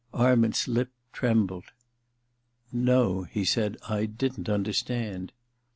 Arment's 0.15 0.67
lip 0.67 0.89
trembled. 1.13 1.65
^ 1.65 1.67
No,' 2.73 3.21
he 3.21 3.45
said, 3.45 3.77
* 3.83 3.87
I 3.87 4.07
didn't 4.07 4.49
understand.' 4.49 5.31